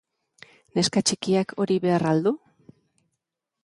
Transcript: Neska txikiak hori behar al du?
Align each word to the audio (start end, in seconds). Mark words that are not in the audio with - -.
Neska 0.79 1.03
txikiak 1.11 1.55
hori 1.65 1.79
behar 1.87 2.09
al 2.15 2.27
du? 2.29 2.37